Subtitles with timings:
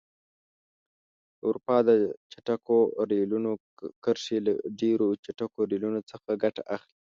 [1.37, 1.89] د اروپا د
[2.31, 2.77] چټکو
[3.11, 3.51] ریلونو
[4.03, 6.97] کرښې له ډېرو چټکو ریلونو څخه ګټه اخلي.